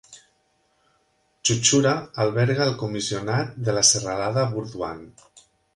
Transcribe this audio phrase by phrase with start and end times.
[1.49, 1.93] Chuchura
[2.25, 5.11] alberga el comissionat de la serralada Burdwan.